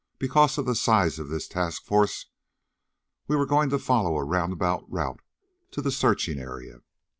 [0.17, 2.25] "Because of the size of this task force
[3.27, 5.21] we were going to follow a roundabout route
[5.69, 6.79] to the searching area.